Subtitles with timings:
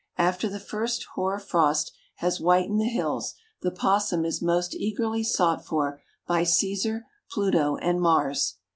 [0.17, 5.63] After the first hoar frost has whitened the hills the 'possum is most eagerly sought
[5.63, 8.55] for by Cæsar, Pluto and Mars.